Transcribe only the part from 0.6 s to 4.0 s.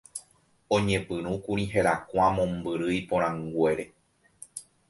oñepyrũkuri herakuã mombyry iporãnguére